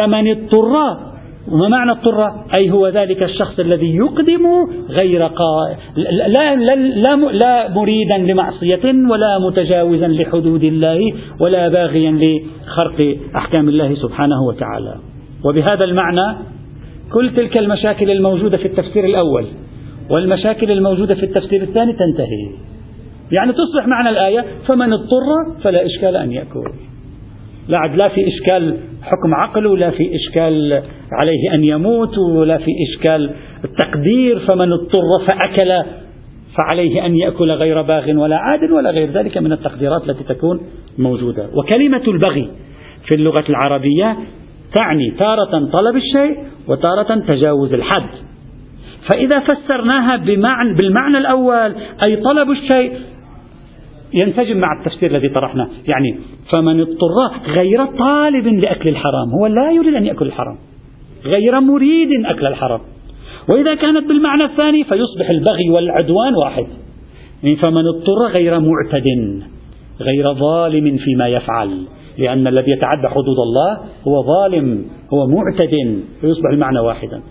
[0.00, 1.13] فمن اضطر
[1.52, 4.46] وما معنى اضطر أي هو ذلك الشخص الذي يقدم
[4.90, 5.76] غير قا...
[5.96, 10.98] لا, لا, لا, لا مريدا لمعصية ولا متجاوزا لحدود الله
[11.40, 14.94] ولا باغيا لخرق أحكام الله سبحانه وتعالى.
[15.44, 16.36] وبهذا المعنى
[17.12, 19.46] كل تلك المشاكل الموجودة في التفسير الأول
[20.10, 22.48] والمشاكل الموجودة في التفسير الثاني تنتهي.
[23.32, 26.72] يعني تصبح معنى الآية فمن اضطر فلا إشكال أن يأكل.
[27.68, 33.30] لا لا في إشكال حكم عقل ولا في إشكال عليه أن يموت ولا في إشكال
[33.64, 35.82] التقدير فمن اضطر فأكل
[36.56, 40.60] فعليه أن يأكل غير باغ ولا عاد ولا غير ذلك من التقديرات التي تكون
[40.98, 41.48] موجودة.
[41.54, 42.48] وكلمة البغي
[43.08, 44.16] في اللغة العربية
[44.74, 46.38] تعني تارة طلب الشيء
[46.68, 48.10] وتارة تجاوز الحد.
[49.10, 51.74] فإذا فسرناها بمعنى بالمعنى الأول
[52.06, 52.92] أي طلب الشيء
[54.22, 55.68] ينسجم مع التفسير الذي طرحناه.
[55.94, 56.18] يعني
[56.52, 60.56] فمن اضطر غير طالب لأكل الحرام هو لا يريد أن يأكل الحرام.
[61.24, 62.80] غير مريد أكل الحرام.
[63.48, 66.66] وإذا كانت بالمعنى الثاني فيصبح البغي والعدوان واحد.
[67.42, 69.08] فمن اضطر غير معتد
[70.00, 71.70] غير ظالم فيما يفعل
[72.18, 77.22] لأن الذي يتعدى حدود الله هو ظالم هو معتد فيصبح المعنى واحدا.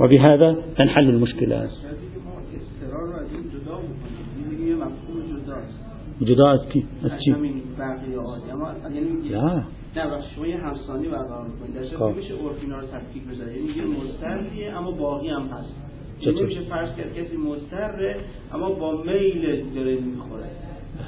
[0.00, 1.70] وبهذا تنحل المشكلات.
[6.22, 7.30] جدا از کی؟ از چی؟
[9.30, 9.62] لا
[9.96, 13.78] نه وقتی شما یه همسانی برقرار میکنید در شکل میشه عرفینا رو تفکیک بذارید یعنی
[13.78, 15.74] یه مضطریه اما باغی هم هست.
[16.20, 18.16] یعنی نمیشه فرض کرد کسی مضطره
[18.54, 20.48] اما با میل داره میخوره.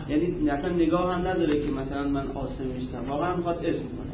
[0.09, 3.11] یعنی أصلا نگاه هم نداره که مثلا من آسم نیستم.
[3.11, 4.09] واقعا میخواد اسم کنه.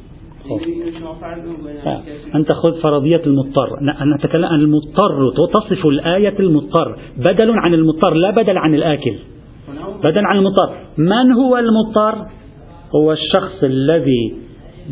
[2.34, 3.68] أنت خذ فرضية المضطر.
[4.14, 5.32] نتكلم عن المضطر.
[5.54, 6.98] تصف الآية المضطر.
[7.18, 9.16] بدل عن المضطر لا بدل عن الآكل.
[10.08, 10.68] بدل عن المضطر.
[10.98, 12.14] من هو المضطر؟
[12.96, 14.34] هو الشخص الذي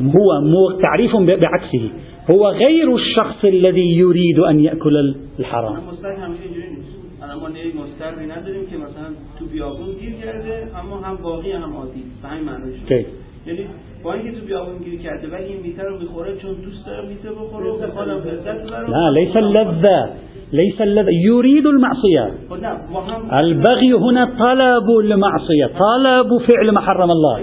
[0.01, 0.31] هو
[0.83, 1.91] تعريف بعكسه.
[2.31, 5.77] هو غير الشخص الذي يريد أن يأكل الحرام.
[12.89, 17.09] که با اینکه تو بیابون گیر کرده ولی این میته رو میخوره چون دوست داره
[17.09, 20.09] میته بخوره و لذت لا ليس اللذة.
[20.53, 22.31] ليس الذي يريد المعصية
[23.33, 27.39] البغي هنا طلب المعصية طلب فعل ما حرم الله.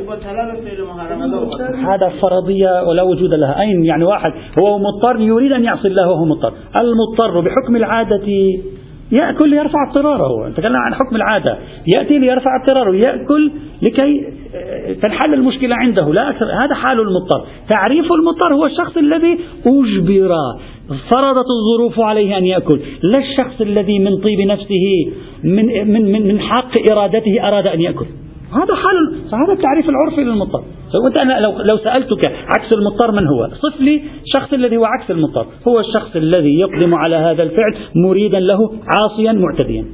[1.93, 4.31] هذا فرضية ولا وجود لها أين يعني واحد.
[4.59, 6.53] هو مضطر يريد أن يعصي الله وهو مضطر.
[6.75, 8.27] المضطر بحكم العادة
[9.11, 10.49] يأكل ليرفع اضطراره.
[10.49, 11.57] نتكلم عن حكم العادة.
[11.95, 12.95] يأتي ليرفع اضطراره.
[12.95, 14.27] يأكل لكي
[15.01, 16.13] تنحل المشكلة عنده.
[16.13, 16.45] لا أكثر.
[16.45, 17.47] هذا حال المضطر.
[17.69, 20.35] تعريف المضطر هو الشخص الذي أجبر
[20.89, 22.79] فرضت الظروف عليه أن يأكل.
[23.03, 25.11] لا الشخص الذي من طيب نفسه
[25.43, 28.05] من, من, من, من حق إرادته أراد أن يأكل.
[28.51, 30.63] هذا حال هذا التعريف العرفي للمضطر
[31.03, 35.11] وانت أنا لو لو سألتك عكس المضطر من هو؟ صف لي الشخص الذي هو عكس
[35.11, 39.85] المضطر، هو الشخص الذي يقدم على هذا الفعل مريدا له عاصيا معتديا.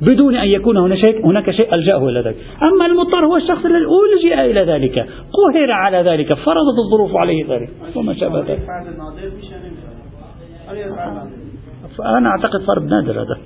[0.00, 3.84] بدون أن يكون هنا شيء هناك شيء ألجأه إلى ذلك، أما المضطر هو الشخص الذي
[4.16, 4.98] الجا إلى ذلك،
[5.32, 8.66] قهر على ذلك، فرضت الظروف عليه ذلك، وما شابه ذلك.
[11.98, 13.38] فانا أعتقد فرض نادر هذا.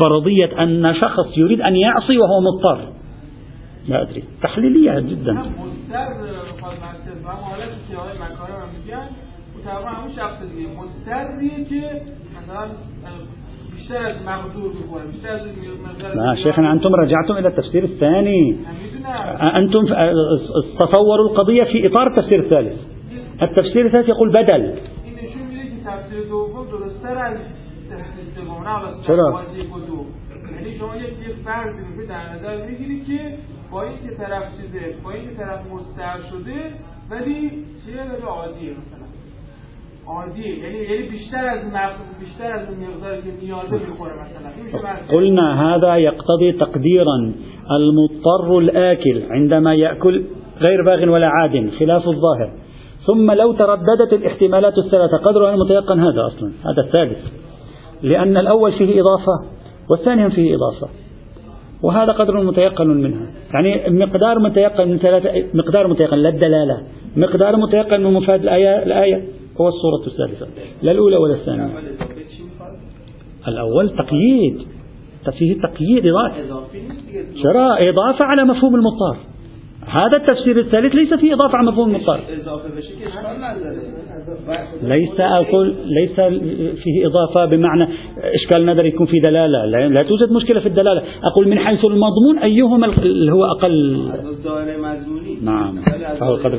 [0.00, 2.78] فرضية أن شخص يريد أن يعصي وهو مضطر
[3.88, 4.24] لا أدري.
[4.42, 5.32] تحليلية جدا.
[16.14, 18.56] لا شيخنا أنتم رجعتم إلى التفسير الثاني.
[19.56, 19.84] أنتم
[20.78, 22.80] تصوروا القضية في إطار التفسير الثالث.
[23.42, 24.72] التفسير الثالث يقول بدل.
[29.06, 29.42] چرا؟
[30.56, 32.56] یعنی شما یک فرضی در نظر
[33.06, 33.38] که
[33.72, 36.72] با اینکه طرف چیزه با اینکه طرف مضطر شده
[37.10, 37.50] ولی
[37.86, 39.06] چیه؟ ولی عادیه مثلا.
[40.06, 40.58] عادیه.
[40.58, 41.58] یعنی یعنی بیشتر از
[42.20, 45.16] بیشتر از اون مقداری که نیازه میخوره مثلا.
[45.16, 47.32] قلنا هذا يقتضي تقديرا.
[47.70, 50.24] المضطر الآكل عندما يأكل
[50.68, 52.50] غير باغ ولا عاد خلاف الظاهر.
[53.06, 56.52] ثم لو ترددت الاحتمالات الثلاثة قدر المتيقن هذا أصلا.
[56.64, 57.18] هذا الثالث.
[58.02, 59.56] لأن الأول فيه إضافة
[59.90, 61.05] والثاني فيه إضافة.
[61.86, 66.82] وهذا قدر متيقن منها يعني مقدار متيقن من ثلاثة مقدار متيقن لا الدلالة
[67.16, 69.24] مقدار متيقن من مفاد الآية الآية
[69.60, 70.46] هو الصورة الثالثة
[70.82, 71.70] لا الأولى ولا الثانية.
[73.48, 74.66] الأول تقييد
[75.38, 76.34] فيه تقييد إضافة
[77.42, 79.16] شراء إضافة على مفهوم المضطر
[79.86, 82.20] هذا التفسير الثالث ليس فيه إضافة على مفهوم المضطر
[84.82, 86.20] ليس أقول ليس
[86.82, 89.66] فيه إضافة بمعنى إشكال نظري يكون في دلالة.
[89.88, 91.02] لا توجد مشكلة في الدلالة.
[91.30, 94.08] أقول من حيث المضمون أيهما اللي هو أقل.
[95.42, 95.80] نعم.
[96.20, 96.58] فهو القدر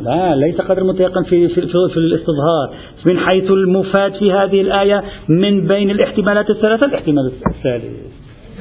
[0.00, 2.74] لا ليس قدر متيقن في, في, في, في الاستظهار.
[3.06, 7.84] من حيث المفاد في هذه الآية من بين الاحتمالات الثلاثة الاحتمال الثالث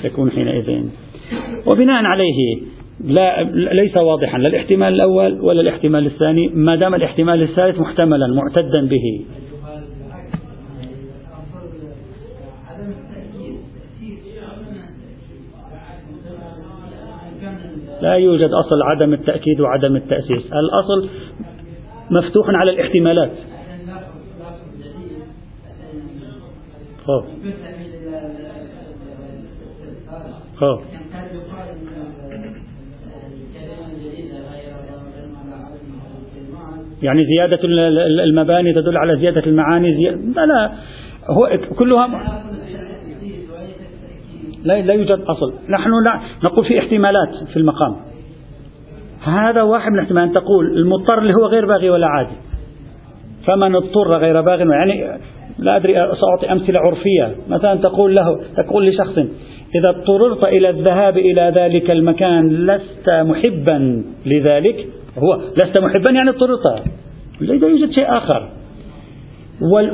[0.04, 0.84] يكون حينئذ.
[1.66, 2.62] وبناء عليه
[3.04, 8.88] لا ليس واضحا لا الاحتمال الأول ولا الاحتمال الثاني ما دام الاحتمال الثالث محتملا معتدا
[8.88, 9.26] به.
[18.02, 20.44] لا يوجد أصل عدم التأكيد وعدم التأسيس.
[20.54, 21.10] الأصل
[22.12, 23.32] مفتوح على الاحتمالات.
[27.06, 27.26] خوف.
[30.60, 30.82] خوف.
[37.02, 37.60] يعني زيادة
[38.24, 40.72] المباني تدل على زيادة المعاني زيادة لا
[41.30, 42.08] هو كلها
[44.64, 45.54] لا لا يوجد أصل.
[45.70, 47.96] نحن لا نقول في احتمالات في المقام.
[49.24, 50.34] هذا واحد من الاحتمالات.
[50.34, 52.36] تقول المضطر اللي هو غير باغي ولا عادي.
[53.48, 55.20] فمن اضطر غير باغ يعني
[55.60, 57.36] لا أدري سأعطي أمثلة عرفية.
[57.50, 59.20] مثلا تقول له تقول لشخص
[59.76, 66.84] إذا اضطررت إلى الذهاب إلى ذلك المكان لست محبا لذلك هو لست محبا يعني اضطررت.
[67.42, 68.50] لا يوجد شيء آخر.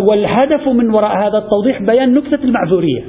[0.07, 3.03] والهدف من وراء هذا التوضيح بيان نكتة المعذورية.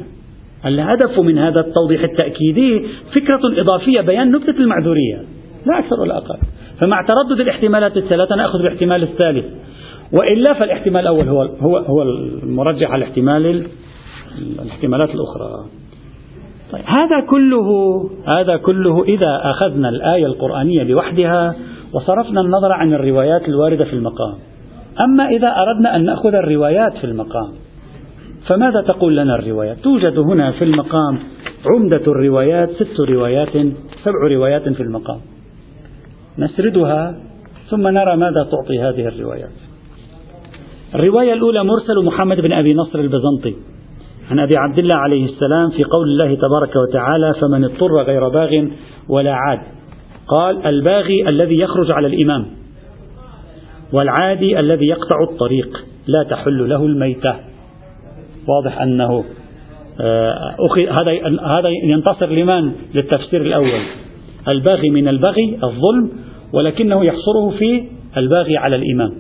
[0.67, 5.25] الهدف من هذا التوضيح التأكيدي فكرة إضافية بيان نكتة المعذورية.
[5.67, 6.39] لا أكثر ولا أقل.
[6.81, 9.45] فمع تردد الاحتمالات الثلاثة نأخذ بالاحتمال الثالث.
[10.13, 12.03] وإلا فالاحتمال الأول هو هو هو
[12.43, 13.67] المرجح على الاحتمال
[14.63, 15.65] الاحتمالات الأخرى.
[16.73, 16.85] طيب.
[16.87, 17.69] هذا كله
[18.27, 21.55] هذا كله إذا أخذنا الآية القرآنية لوحدها
[21.93, 24.35] وصرفنا النظر عن الروايات الواردة في المقام.
[25.01, 27.53] أما إذا أردنا أن نأخذ الروايات في المقام
[28.47, 31.19] فماذا تقول لنا الروايات؟ توجد هنا في المقام
[31.67, 33.53] عمدة الروايات ست روايات
[34.05, 35.21] سبع روايات في المقام.
[36.39, 37.15] نسردها
[37.71, 39.51] ثم نرى ماذا تعطي هذه الروايات.
[40.95, 43.55] الرواية الأولى مرسل محمد بن أبي نصر البزنطي.
[44.31, 48.65] عن أبي عبد الله عليه السلام في قول الله تبارك وتعالى فمن اضطر غير باغ
[49.09, 49.61] ولا عاد.
[50.29, 52.47] قال الباغي الذي يخرج على الإمام
[53.93, 57.35] والعادي الذي يقطع الطريق لا تحل له الميتة.
[58.49, 59.25] واضح أنه
[60.01, 60.57] آه،
[61.01, 61.13] هذا
[61.47, 63.81] هذا ينتصر لمن؟ للتفسير الأول.
[64.49, 66.11] الباغي من البغي الظلم
[66.53, 67.85] ولكنه يحصره في
[68.17, 69.13] الباغي على الإمام.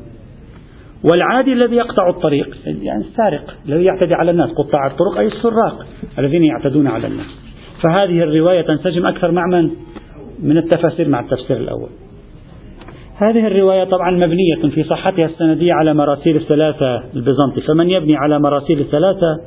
[1.10, 5.86] والعادي الذي يقطع الطريق يعني السارق الذي يعتدي على الناس قطاع الطرق أي السراق
[6.18, 7.26] الذين يعتدون على الناس.
[7.82, 9.70] فهذه الرواية تنسجم أكثر مع من؟
[10.42, 11.88] من التفاسير مع التفسير الأول.
[13.16, 17.60] هذه الرواية طبعا مبنية في صحتها السندية على مراسيل الثلاثة البيزنطي.
[17.68, 19.40] فمن يبني على مراسيل الثلاثة؟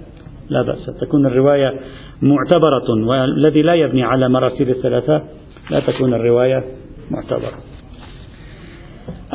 [0.50, 1.74] لا بأس تكون الرواية
[2.22, 5.24] معتبرة والذي لا يبني على مراسيل الثلاثة
[5.72, 6.64] لا تكون الرواية
[7.12, 7.77] معتبرة.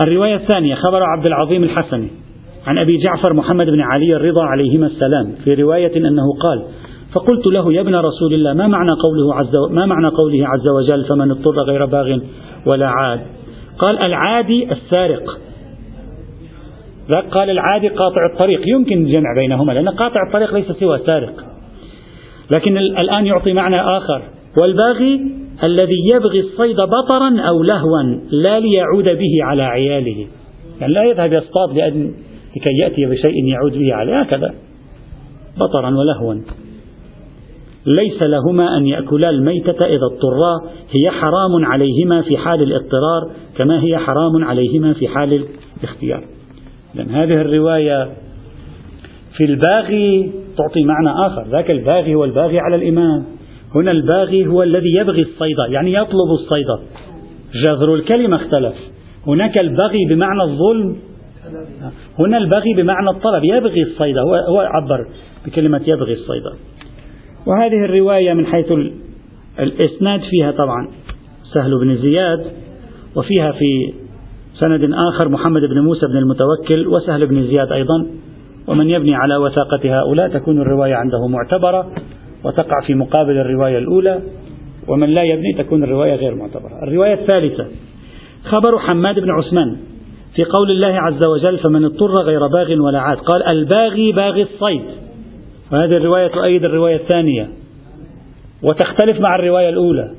[0.02, 2.08] الرواية الثانية خبر عبد العظيم الحسني
[2.66, 6.62] عن أبي جعفر محمد بن علي الرضا عليهما السلام في رواية أنه قال
[7.12, 9.52] فقلت له يا ابن رسول الله ما معنى قوله عز.
[9.70, 12.18] ما معنى قوله عز وجل فمن اضطر غير باغ
[12.66, 13.20] ولا عاد
[13.78, 15.38] قال العادي السارق
[17.30, 21.32] قال العادي قاطع الطريق يمكن الجمع بينهما لأن قاطع الطريق ليس سوى سارق
[22.50, 24.22] لكن الآن يعطي معنى آخر
[24.62, 30.26] والباغي الذي يبغي الصيد بطرا أو لهوا لا ليعود به على عياله.
[30.80, 31.70] يعني لا يذهب يصطاد
[32.56, 34.20] لكي يأتي بشيء يعود به عليه.
[34.20, 34.54] هكذا.
[35.56, 36.34] بطرا ولهوا.
[37.86, 40.72] ليس لهما أن يأكلا الميتة إذا اضطرا.
[40.90, 45.44] هي حرام عليهما في حال الاضطرار كما هي حرام عليهما في حال
[45.80, 46.24] الاختيار.
[46.94, 48.10] لأن هذه الرواية
[49.36, 51.46] في الباغي تعطي معنى آخر.
[51.50, 53.24] ذاك الباغي هو الباغي على الإمام.
[53.74, 56.66] هنا الباغي هو الذي يبغي الصيد يعني يطلب الصيد.
[57.64, 58.74] جذر الكلمة اختلف.
[59.26, 60.96] هناك البغي بمعنى الظلم.
[62.18, 65.06] هنا البغي بمعنى الطلب يبغي الصيد هو, هو عبر
[65.46, 66.42] بكلمة يبغي الصيد.
[67.46, 68.72] وهذه الرواية من حيث
[69.60, 70.88] الإسناد فيها طبعا
[71.54, 72.44] سهل بن زياد
[73.16, 73.92] وفيها في
[74.54, 78.06] سند آخر محمد بن موسى بن المتوكل وسهل بن زياد أيضا.
[78.66, 81.92] ومن يبني على وثاقة هؤلاء تكون الرواية عنده معتبرة.
[82.44, 84.20] وتقع في مقابل الرواية الأولى
[84.88, 86.82] ومن لا يبني تكون الرواية غير معتبرة.
[86.82, 87.66] الرواية الثالثة
[88.44, 89.76] خبر حماد بن عثمان
[90.34, 94.84] في قول الله عز وجل فمن اضطر غير باغ ولا عاد قال الباغي باغي الصيد
[95.72, 97.48] وهذه الرواية تؤيد الرواية الثانية
[98.62, 100.10] وتختلف مع الرواية الأولى.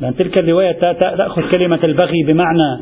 [0.00, 0.72] لأن تلك الرواية
[1.16, 2.80] تأخذ كلمة البغي بمعنى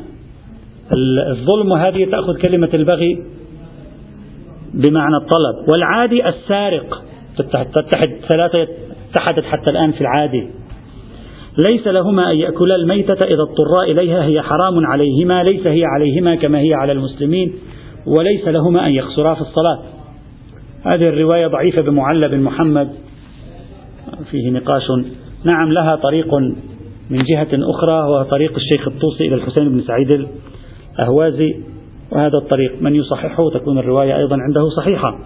[1.31, 3.23] الظلم وهذه تأخذ كلمة البغي
[4.75, 5.69] بمعنى الطلب.
[5.73, 7.03] والعادي السارق.
[7.39, 8.69] تتحد ثلاثة
[9.11, 10.49] اتحدت حتى الآن في العادي
[11.69, 16.59] ليس لهما أن يأكلا الميتة إذا اضطرا إليها هي حرام عليهما ليس هي عليهما كما
[16.59, 17.53] هي على المسلمين
[18.07, 19.83] وليس لهما أن يخسرا في الصلاة.
[20.85, 22.89] هذه الرواية ضعيفة بمعلى بن محمد.
[24.31, 24.83] فيه نقاش.
[25.45, 26.35] نعم لها طريق
[27.11, 30.29] من جهة أخرى وهو طريق الشيخ الطوسي إلى الحسين بن سعيد
[30.99, 31.57] الأهوازي.
[32.13, 35.19] وهذا الطريق من يصححه تكون الرواية أيضا عنده صحيحة.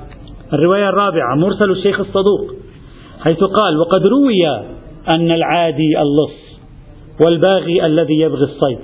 [0.53, 2.55] الرواية الرابعة مرسل الشيخ الصدوق
[3.21, 4.49] حيث قال وقد روي
[5.09, 6.61] أن العادي اللص
[7.27, 8.79] والباغي الذي يبغي الصيد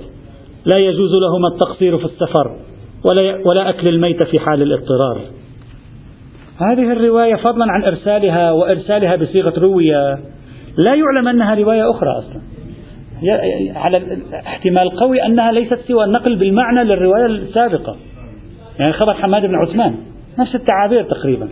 [0.73, 2.59] لا يجوز لهما التقصير في السفر
[3.05, 5.21] ولا, ولا أكل الميت في حال الاضطرار.
[6.57, 10.19] هذه الرواية فضلا عن إرسالها وإرسالها بصيغة روية.
[10.77, 12.41] لا يعلم أنها رواية أخرى أصلا.
[13.75, 17.95] على احتمال قوي أنها ليست سوى النقل بالمعنى للرواية السابقة.
[18.79, 19.95] يعني خبر حماد بن عثمان.
[20.39, 21.49] نفس التعابير تقريبا.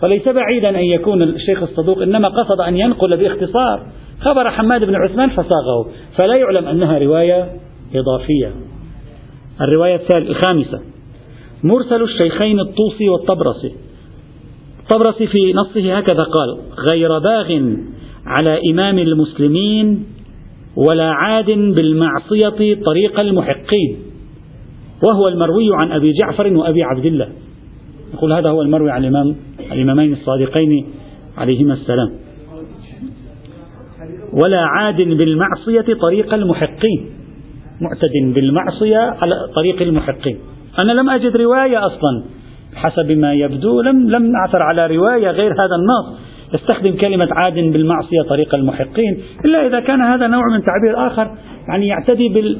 [0.00, 3.86] فليس بعيدا أن يكون الشيخ الصدوق إنما قصد أن ينقل باختصار
[4.20, 5.88] خبر حماد بن عثمان فصاغه.
[6.16, 7.48] فلا يعلم أنها رواية
[7.94, 8.52] إضافية.
[9.60, 10.80] الرواية الخامسة.
[11.64, 13.72] مرسل الشيخين الطوسي والطبرسي.
[14.80, 16.58] الطبرسي في نصه هكذا قال
[16.90, 17.52] غير باغ
[18.26, 20.06] على إمام المسلمين
[20.76, 23.96] ولا عاد بالمعصية طريق المحقين.
[25.02, 27.28] وهو المروي عن أبي جعفر وأبي عبد الله.
[28.14, 29.36] يقول هذا هو المروي عن الإمام
[29.72, 30.86] الإمامين الصادقين
[31.38, 32.10] عليهما السلام.
[34.32, 37.10] ولا عاد بالمعصية طريق المحقين.
[37.80, 40.38] معتد بالمعصية على طريق المحقين.
[40.78, 42.24] أنا لم أجد رواية أصلا
[42.74, 43.80] حسب ما يبدو.
[43.80, 46.18] لم لم أعثر على رواية غير هذا النص.
[46.54, 49.22] يستخدم كلمة عاد بالمعصية طريق المحقين.
[49.44, 51.30] إلا إذا كان هذا نوع من تعبير آخر
[51.68, 52.58] يعني يعتدي بال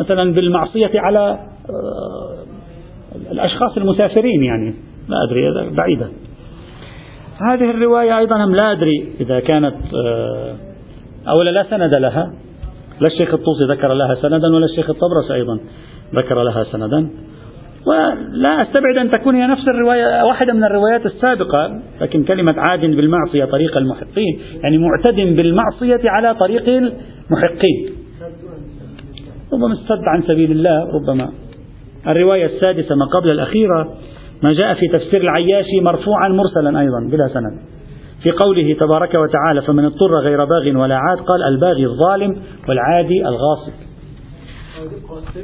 [0.00, 1.38] مثلا بالمعصية على
[1.70, 2.40] آه،
[3.32, 4.74] الأشخاص المسافرين يعني.
[5.10, 6.08] لا أدري بعيدة
[7.48, 10.54] هذه الرواية أيضا لا أدري إذا كانت آه،
[11.28, 12.32] أولا لا سند لها.
[13.00, 15.60] لا الشيخ الطوسي ذكر لها سندا ولا الشيخ الطبرس أيضا
[16.14, 17.10] ذكر لها سندا.
[17.86, 23.44] ولا أستبعد أن تكون هي نفس الرواية واحدة من الروايات السابقة لكن كلمة عاد بالمعصية
[23.44, 27.90] طريق المحقين يعني معتد بالمعصية على طريق المحقين.
[29.52, 31.30] ربما استد عن سبيل الله ربما.
[32.06, 33.94] الرواية السادسة ما قبل الأخيرة
[34.42, 37.58] ما جاء في تفسير العياشي مرفوعا مرسلا أيضا بلا سند.
[38.22, 42.36] في قوله تبارك وتعالى فمن اضطر غير باغ ولا عاد قال الباغي الظالم
[42.68, 43.72] والعادي الغاصب.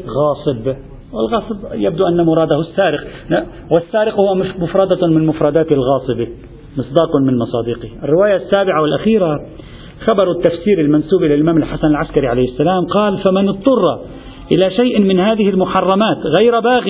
[0.06, 0.76] غاصب.
[1.12, 3.00] والغاصب يبدو أن مراده السارق.
[3.76, 6.26] والسارق هو مفردة من مفردات الغاصب
[6.78, 7.90] مصداق من مصادقه.
[8.02, 9.40] الرواية السابعة والأخيرة
[10.04, 14.00] خبر التفسير المنسوب إلى الإمام الحسن العسكري عليه السلام قال فمن اضطر
[14.56, 16.84] إلى شيء من هذه المحرمات غير باغ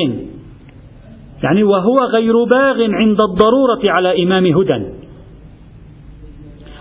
[1.43, 4.87] يعني وهو غير باغ عند الضرورة على إمام هدى.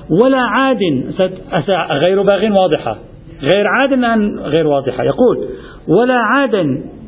[0.10, 0.80] ولا عاد
[2.06, 2.97] غير باغ واضحة.
[3.53, 5.03] غير عاد الآن غير واضحة.
[5.03, 5.47] يقول
[5.88, 6.56] ولا عاد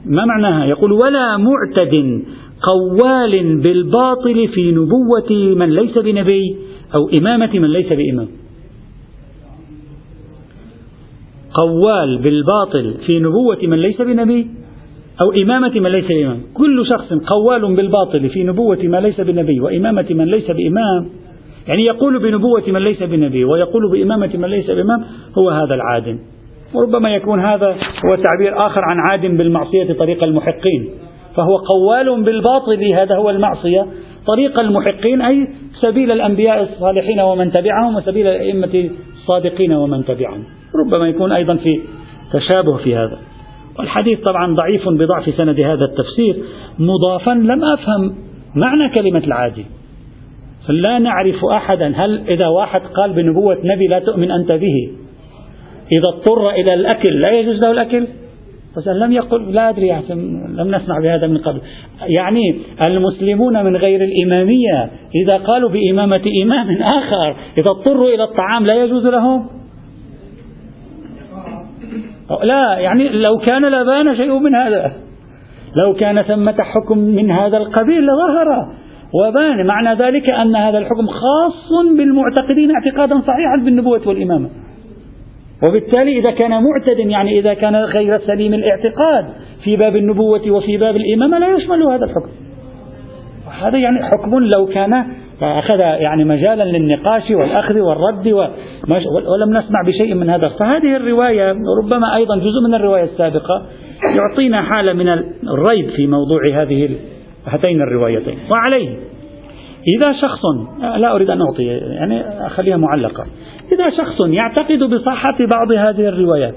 [0.05, 2.23] ما معناها؟ يقول ولا معتد
[2.61, 6.55] قوال بالباطل في نبوة من ليس بنبي
[6.95, 8.27] أو إمامة من ليس بإمام.
[11.53, 14.47] قوال بالباطل في نبوة من ليس بنبي
[15.21, 16.41] أو إمامة من ليس بإمام.
[16.53, 21.09] كل شخص قوال بالباطل في نبوة ما ليس بنبي وإمامة من ليس بإمام.
[21.67, 25.03] يعني يقول بنبوة من ليس بنبي ويقول بإمامة من ليس بإمام
[25.37, 26.19] هو هذا العادم
[26.73, 27.67] وربما يكون هذا
[28.05, 30.89] هو تعبير آخر عن عاد بالمعصية طريق المحقين.
[31.35, 33.85] فهو قوال بالباطل هذا هو المعصية
[34.27, 35.47] طريق المحقين أي
[35.81, 40.43] سبيل الأنبياء الصالحين ومن تبعهم وسبيل الأئمة الصادقين ومن تبعهم.
[40.85, 41.81] ربما يكون أيضا في
[42.33, 43.17] تشابه في هذا.
[43.79, 46.43] والحديث طبعا ضعيف بضعف سند هذا التفسير
[46.79, 48.15] مضافا لم أفهم
[48.55, 49.65] معنى كلمة العادي
[50.67, 54.91] فلا نعرف أحدا هل إذا واحد قال بنبوة نبي لا تؤمن أنت به
[55.91, 58.07] إذا اضطر إلى الأكل لا يجوز له الأكل؟
[58.87, 60.01] لم يقل لا أدري
[60.57, 61.61] لم نسمع بهذا من قبل.
[62.07, 62.55] يعني
[62.87, 64.89] المسلمون من غير الإمامية
[65.23, 69.56] إذا قالوا بإمامة إمام آخر إذا اضطروا إلى الطعام لا يجوز لهم؟
[72.43, 74.91] لا يعني لو كان لبان شيء من هذا.
[75.83, 78.67] لو كان ثمة حكم من هذا القبيل لظهر
[79.13, 79.67] وبان.
[79.67, 84.49] معنى ذلك أن هذا الحكم خاص بالمعتقدين اعتقادا صحيحا بالنبوة والإمامة.
[85.67, 89.25] وبالتالي إذا كان معتد يعني إذا كان غير سليم الاعتقاد
[89.63, 92.29] في باب النبوة وفي باب الإمامة لا يشمل هذا الحكم.
[93.61, 95.05] هذا يعني حكم لو كان
[95.41, 98.27] فأخذ يعني مجالا للنقاش والأخذ والرد
[99.27, 103.65] ولم نسمع بشيء من هذا فهذه الرواية ربما أيضا جزء من الرواية السابقة
[104.15, 105.09] يعطينا حالة من
[105.53, 106.89] الريب في موضوع هذه
[107.47, 108.37] هاتين الروايتين.
[108.51, 108.89] وعليه.
[109.97, 110.41] إذا شخص
[110.97, 113.25] لا أريد أن أعطي يعني أخليها معلقة.
[113.71, 116.55] إذا شخص يعتقد بصحة بعض هذه الروايات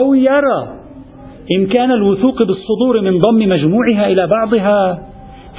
[0.00, 0.78] أو يرى
[1.58, 5.02] إمكان الوثوق بالصدور من ضم مجموعها إلى بعضها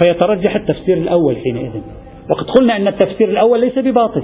[0.02, 1.82] فيترجح التفسير الأول حينئذ.
[2.30, 4.23] وقد قلنا أن التفسير الأول ليس بباطل.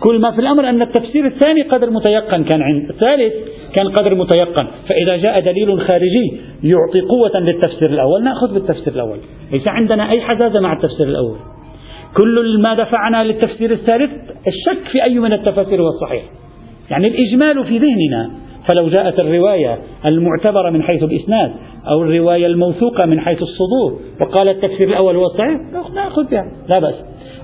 [0.00, 3.34] كل ما في الأمر أن التفسير الثاني قدر متيقن كان عند الثالث
[3.76, 4.66] كان قدر متيقن.
[4.88, 9.18] فإذا جاء دليل خارجي يعطي قوة للتفسير الأول نأخذ بالتفسير الأول.
[9.52, 11.36] ليس عندنا أي حزازة مع التفسير الأول.
[12.16, 14.10] كل ما دفعنا للتفسير الثالث
[14.46, 16.22] الشك في أي من التفاسير هو الصحيح
[16.90, 18.30] يعني الإجمال في ذهننا
[18.68, 21.52] فلو جاءت الرواية المعتبرة من حيث الإسناد
[21.88, 25.60] أو الرواية الموثوقة من حيث الصدور وقال التفسير الأول هو الصحيح
[25.94, 26.94] نأخذ بها لا بأس.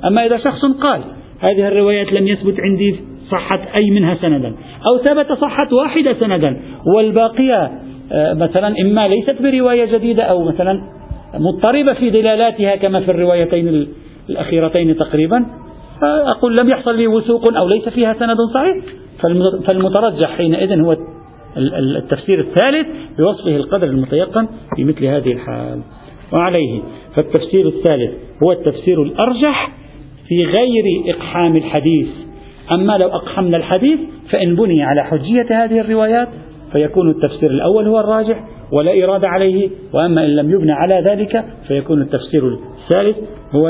[0.06, 1.00] أما إذا شخص قال
[1.40, 2.96] هذه الروايات لم يثبت عندي
[3.30, 4.54] صحت أي منها سندا
[4.86, 6.60] أو ثبت صحت واحدة سندا
[6.94, 7.70] والباقية
[8.12, 10.80] آه، مثلا إما ليست برواية جديدة أو مثلا
[11.34, 13.88] مضطربة في دلالاتها كما في الروايتين
[14.30, 15.46] الأخيرتين تقريبا
[16.00, 18.76] فأقول لم يحصل لي وثوق أو ليس فيها سند صحيح
[19.66, 20.96] فالمترجح حينئذ هو
[21.96, 22.86] التفسير الثالث
[23.18, 25.80] بوصفه القدر المتيقن في مثل هذه الحال.
[26.32, 26.80] وعليه
[27.16, 29.72] فالتفسير الثالث هو التفسير الأرجح
[30.28, 32.08] في غير إقحام الحديث.
[32.72, 33.98] أما لو أقحمنا الحديث
[34.30, 36.28] فإن بني على حجية هذه الروايات
[36.72, 42.02] فيكون التفسير الأول هو الراجح ولا إرادة عليه وأما إن لم يبنى على ذلك فيكون
[42.02, 43.16] التفسير الثالث
[43.52, 43.68] هو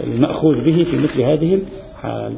[0.00, 1.58] المأخوذ به في مثل هذه
[1.94, 2.32] الحال.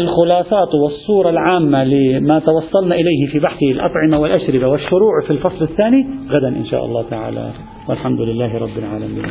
[0.00, 6.48] الخلاصات والصورة العامة لما توصلنا إليه في بحث الأطعمة والأشربة والشروع في الفصل الثاني غدا
[6.48, 7.50] إن شاء الله تعالى.
[7.88, 9.24] والحمد لله رب العالمين.